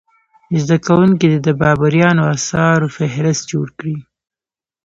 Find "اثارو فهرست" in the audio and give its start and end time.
2.35-3.43